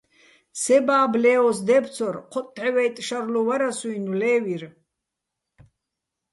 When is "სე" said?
0.61-0.77